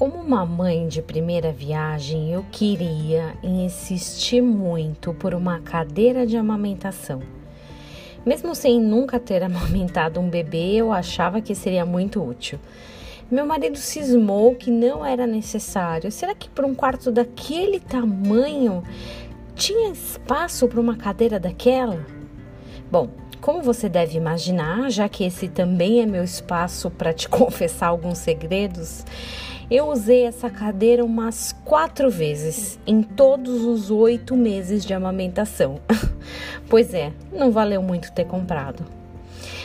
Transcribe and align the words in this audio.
Como 0.00 0.16
uma 0.16 0.46
mãe 0.46 0.88
de 0.88 1.02
primeira 1.02 1.52
viagem, 1.52 2.32
eu 2.32 2.42
queria 2.50 3.34
e 3.42 3.48
insisti 3.48 4.40
muito 4.40 5.12
por 5.12 5.34
uma 5.34 5.60
cadeira 5.60 6.26
de 6.26 6.38
amamentação. 6.38 7.20
Mesmo 8.24 8.54
sem 8.54 8.80
nunca 8.80 9.20
ter 9.20 9.42
amamentado 9.44 10.18
um 10.18 10.30
bebê, 10.30 10.76
eu 10.76 10.90
achava 10.90 11.42
que 11.42 11.54
seria 11.54 11.84
muito 11.84 12.26
útil. 12.26 12.58
Meu 13.30 13.44
marido 13.44 13.76
cismou 13.76 14.54
que 14.54 14.70
não 14.70 15.04
era 15.04 15.26
necessário. 15.26 16.10
Será 16.10 16.34
que 16.34 16.48
por 16.48 16.64
um 16.64 16.74
quarto 16.74 17.12
daquele 17.12 17.78
tamanho 17.78 18.82
tinha 19.54 19.90
espaço 19.92 20.66
para 20.66 20.80
uma 20.80 20.96
cadeira 20.96 21.38
daquela? 21.38 22.06
Bom, 22.90 23.10
como 23.38 23.60
você 23.60 23.86
deve 23.86 24.16
imaginar, 24.16 24.90
já 24.90 25.10
que 25.10 25.24
esse 25.24 25.46
também 25.46 26.00
é 26.00 26.06
meu 26.06 26.24
espaço 26.24 26.88
para 26.88 27.12
te 27.12 27.28
confessar 27.28 27.88
alguns 27.88 28.16
segredos, 28.16 29.04
eu 29.70 29.86
usei 29.86 30.24
essa 30.24 30.50
cadeira 30.50 31.04
umas 31.04 31.52
quatro 31.64 32.10
vezes 32.10 32.76
em 32.84 33.02
todos 33.02 33.62
os 33.64 33.88
oito 33.88 34.36
meses 34.36 34.84
de 34.84 34.92
amamentação. 34.92 35.78
pois 36.68 36.92
é, 36.92 37.12
não 37.32 37.52
valeu 37.52 37.80
muito 37.80 38.10
ter 38.10 38.24
comprado. 38.24 38.84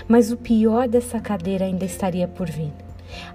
Mas 0.08 0.32
o 0.32 0.38
pior 0.38 0.88
dessa 0.88 1.20
cadeira 1.20 1.66
ainda 1.66 1.86
estaria 1.86 2.28
por 2.28 2.48
vir. 2.48 2.72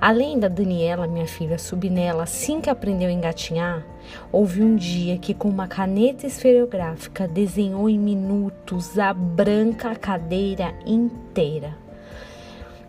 Além 0.00 0.38
da 0.38 0.46
Daniela, 0.46 1.08
minha 1.08 1.26
filha, 1.26 1.58
subir 1.58 1.90
nela 1.90 2.22
assim 2.22 2.60
que 2.60 2.70
aprendeu 2.70 3.08
a 3.08 3.12
engatinhar, 3.12 3.84
houve 4.30 4.62
um 4.62 4.76
dia 4.76 5.18
que, 5.18 5.34
com 5.34 5.48
uma 5.48 5.66
caneta 5.66 6.26
esferográfica, 6.26 7.26
desenhou 7.26 7.88
em 7.88 7.98
minutos 7.98 8.96
a 8.96 9.12
branca 9.12 9.96
cadeira 9.96 10.72
inteira. 10.86 11.76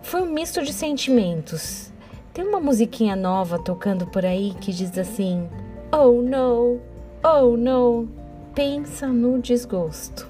Foi 0.03 0.21
um 0.21 0.31
misto 0.31 0.61
de 0.61 0.73
sentimentos 0.73 1.91
tem 2.33 2.47
uma 2.47 2.59
musiquinha 2.59 3.15
nova 3.15 3.59
tocando 3.59 4.07
por 4.07 4.25
aí 4.25 4.53
que 4.59 4.71
diz 4.71 4.97
assim: 4.97 5.49
Oh 5.91 6.21
no, 6.21 6.79
oh 7.23 7.57
no, 7.57 8.07
pensa 8.55 9.07
no 9.07 9.39
desgosto. 9.39 10.29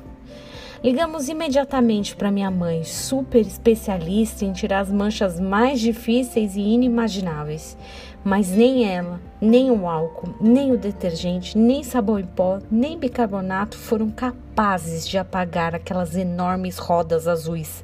Ligamos 0.84 1.30
imediatamente 1.30 2.16
para 2.16 2.32
minha 2.32 2.50
mãe, 2.50 2.84
super 2.84 3.42
especialista 3.42 4.44
em 4.44 4.52
tirar 4.52 4.80
as 4.80 4.92
manchas 4.92 5.40
mais 5.40 5.80
difíceis 5.80 6.56
e 6.56 6.62
inimagináveis. 6.62 7.78
Mas 8.24 8.50
nem 8.50 8.92
ela, 8.92 9.22
nem 9.40 9.70
o 9.70 9.88
álcool, 9.88 10.34
nem 10.42 10.72
o 10.72 10.78
detergente, 10.78 11.56
nem 11.56 11.84
sabão 11.84 12.18
em 12.18 12.26
pó, 12.26 12.60
nem 12.72 12.98
bicarbonato 12.98 13.78
foram 13.78 14.10
capazes 14.10 15.08
de 15.08 15.20
apagar 15.20 15.76
aquelas 15.76 16.16
enormes 16.16 16.80
rodas 16.80 17.28
azuis 17.28 17.84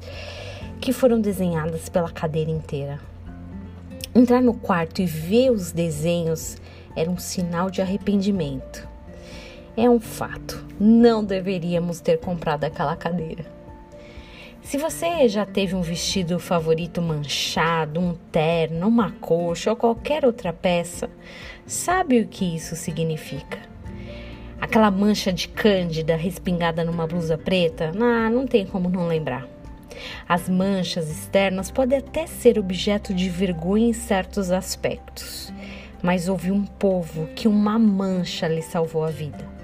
que 0.80 0.92
foram 0.92 1.20
desenhadas 1.20 1.88
pela 1.88 2.10
cadeira 2.10 2.50
inteira. 2.50 3.07
Entrar 4.14 4.40
no 4.40 4.54
quarto 4.54 5.02
e 5.02 5.06
ver 5.06 5.50
os 5.50 5.70
desenhos 5.70 6.56
era 6.96 7.10
um 7.10 7.18
sinal 7.18 7.70
de 7.70 7.82
arrependimento. 7.82 8.88
É 9.76 9.88
um 9.88 10.00
fato, 10.00 10.64
não 10.80 11.24
deveríamos 11.24 12.00
ter 12.00 12.18
comprado 12.18 12.64
aquela 12.64 12.96
cadeira. 12.96 13.44
Se 14.62 14.76
você 14.76 15.28
já 15.28 15.46
teve 15.46 15.74
um 15.74 15.80
vestido 15.80 16.38
favorito 16.38 17.00
manchado, 17.00 18.00
um 18.00 18.14
terno, 18.32 18.88
uma 18.88 19.12
coxa 19.12 19.70
ou 19.70 19.76
qualquer 19.76 20.24
outra 20.24 20.52
peça, 20.52 21.08
sabe 21.64 22.20
o 22.20 22.26
que 22.26 22.56
isso 22.56 22.76
significa. 22.76 23.58
Aquela 24.60 24.90
mancha 24.90 25.32
de 25.32 25.48
cândida 25.48 26.16
respingada 26.16 26.84
numa 26.84 27.06
blusa 27.06 27.38
preta, 27.38 27.92
ah, 27.98 28.28
não 28.28 28.46
tem 28.46 28.66
como 28.66 28.88
não 28.88 29.06
lembrar. 29.06 29.48
As 30.28 30.48
manchas 30.48 31.10
externas 31.10 31.70
podem 31.70 31.98
até 31.98 32.26
ser 32.26 32.58
objeto 32.58 33.12
de 33.14 33.28
vergonha 33.28 33.88
em 33.88 33.92
certos 33.92 34.50
aspectos, 34.50 35.52
mas 36.02 36.28
houve 36.28 36.50
um 36.50 36.64
povo 36.64 37.26
que 37.34 37.48
uma 37.48 37.78
mancha 37.78 38.46
lhe 38.48 38.62
salvou 38.62 39.04
a 39.04 39.10
vida. 39.10 39.57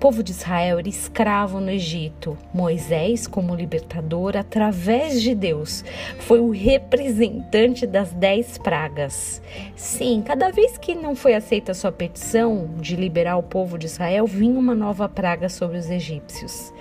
Povo 0.00 0.22
de 0.22 0.30
Israel 0.30 0.78
era 0.78 0.88
escravo 0.88 1.58
no 1.58 1.70
Egito. 1.70 2.38
Moisés, 2.54 3.26
como 3.26 3.52
libertador, 3.52 4.36
através 4.36 5.20
de 5.20 5.34
Deus, 5.34 5.84
foi 6.20 6.38
o 6.38 6.50
representante 6.50 7.84
das 7.84 8.12
dez 8.12 8.56
pragas. 8.58 9.42
Sim, 9.74 10.22
cada 10.24 10.52
vez 10.52 10.78
que 10.78 10.94
não 10.94 11.16
foi 11.16 11.34
aceita 11.34 11.72
a 11.72 11.74
sua 11.74 11.90
petição 11.90 12.70
de 12.76 12.94
liberar 12.94 13.38
o 13.38 13.42
povo 13.42 13.76
de 13.76 13.86
Israel, 13.86 14.24
vinha 14.24 14.56
uma 14.56 14.74
nova 14.74 15.08
praga 15.08 15.48
sobre 15.48 15.78
os 15.78 15.90
egípcios. 15.90 16.72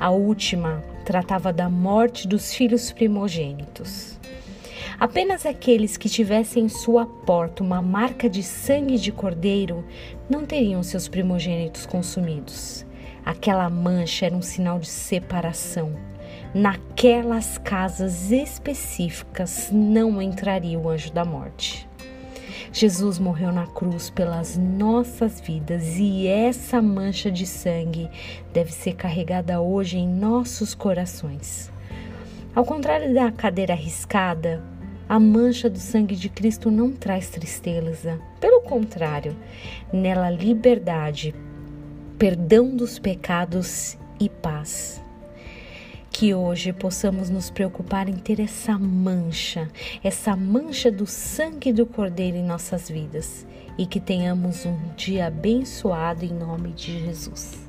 A 0.00 0.10
última 0.10 0.82
tratava 1.04 1.52
da 1.52 1.68
morte 1.68 2.26
dos 2.26 2.54
filhos 2.54 2.90
primogênitos. 2.90 4.18
Apenas 4.98 5.44
aqueles 5.44 5.96
que 5.96 6.08
tivessem 6.08 6.64
em 6.64 6.68
sua 6.68 7.04
porta 7.04 7.62
uma 7.62 7.82
marca 7.82 8.28
de 8.28 8.42
sangue 8.42 8.98
de 8.98 9.10
cordeiro 9.10 9.84
não 10.28 10.46
teriam 10.46 10.82
seus 10.82 11.08
primogênitos 11.08 11.84
consumidos. 11.84 12.86
Aquela 13.24 13.68
mancha 13.68 14.26
era 14.26 14.34
um 14.34 14.42
sinal 14.42 14.78
de 14.78 14.88
separação. 14.88 15.96
Naquelas 16.54 17.58
casas 17.58 18.30
específicas 18.30 19.70
não 19.72 20.22
entraria 20.22 20.78
o 20.78 20.88
anjo 20.88 21.12
da 21.12 21.24
morte. 21.24 21.88
Jesus 22.72 23.18
morreu 23.18 23.52
na 23.52 23.66
cruz 23.66 24.10
pelas 24.10 24.56
nossas 24.56 25.40
vidas 25.40 25.96
e 25.96 26.26
essa 26.26 26.82
mancha 26.82 27.30
de 27.30 27.46
sangue 27.46 28.08
deve 28.52 28.72
ser 28.72 28.94
carregada 28.94 29.60
hoje 29.60 29.98
em 29.98 30.08
nossos 30.08 30.74
corações. 30.74 31.72
Ao 32.54 32.64
contrário 32.64 33.12
da 33.12 33.32
cadeira 33.32 33.74
arriscada, 33.74 34.62
a 35.08 35.18
mancha 35.18 35.68
do 35.68 35.78
sangue 35.78 36.16
de 36.16 36.28
Cristo 36.28 36.70
não 36.70 36.92
traz 36.92 37.28
tristeza. 37.30 38.20
Pelo 38.40 38.62
contrário, 38.62 39.36
nela 39.92 40.30
liberdade, 40.30 41.34
perdão 42.18 42.74
dos 42.74 42.98
pecados 42.98 43.98
e 44.20 44.28
paz 44.28 45.02
que 46.14 46.32
hoje 46.32 46.72
possamos 46.72 47.28
nos 47.28 47.50
preocupar 47.50 48.08
em 48.08 48.14
ter 48.14 48.38
essa 48.38 48.78
mancha, 48.78 49.68
essa 50.02 50.36
mancha 50.36 50.88
do 50.88 51.08
sangue 51.08 51.72
do 51.72 51.84
Cordeiro 51.84 52.36
em 52.36 52.44
nossas 52.44 52.88
vidas 52.88 53.44
e 53.76 53.84
que 53.84 53.98
tenhamos 53.98 54.64
um 54.64 54.78
dia 54.96 55.26
abençoado 55.26 56.24
em 56.24 56.32
nome 56.32 56.70
de 56.70 57.00
Jesus. 57.00 57.63